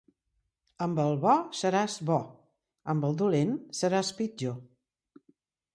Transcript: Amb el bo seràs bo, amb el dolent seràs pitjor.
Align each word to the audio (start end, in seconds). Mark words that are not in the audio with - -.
Amb 0.85 1.01
el 1.03 1.17
bo 1.25 1.33
seràs 1.59 1.97
bo, 2.09 2.17
amb 2.95 3.07
el 3.11 3.21
dolent 3.21 3.53
seràs 3.83 4.13
pitjor. 4.23 4.59